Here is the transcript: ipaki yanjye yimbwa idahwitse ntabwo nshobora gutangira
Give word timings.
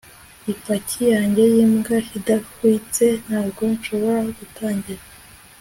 ipaki 0.53 1.01
yanjye 1.13 1.43
yimbwa 1.53 1.95
idahwitse 2.17 3.05
ntabwo 3.25 3.61
nshobora 3.75 4.21
gutangira 4.37 5.03